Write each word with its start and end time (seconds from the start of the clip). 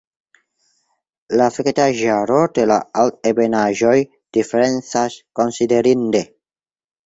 La 1.41 1.49
vegetaĵaro 1.57 2.39
de 2.57 2.65
la 2.73 2.79
altebenaĵoj 3.03 3.95
diferencas 4.41 5.23
konsiderinde. 5.43 6.27